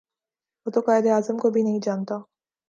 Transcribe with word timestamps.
وہ 0.65 0.71
تو 0.71 0.79
قاہد 0.81 1.05
اعظم 1.07 1.37
کو 1.37 1.49
بھی 1.49 1.61
نہیں 1.63 1.79
جانتا 1.83 2.15